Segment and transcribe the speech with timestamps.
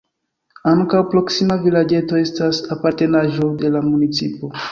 [0.69, 4.53] Ankaŭ proksima vilaĝeto estas apartenaĵo de la municipo.